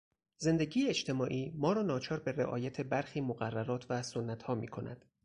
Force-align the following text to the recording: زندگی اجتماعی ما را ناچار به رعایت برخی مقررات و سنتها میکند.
زندگی 0.37 0.87
اجتماعی 0.89 1.51
ما 1.55 1.73
را 1.73 1.81
ناچار 1.81 2.19
به 2.19 2.31
رعایت 2.31 2.81
برخی 2.81 3.21
مقررات 3.21 3.85
و 3.89 4.01
سنتها 4.03 4.55
میکند. 4.55 5.05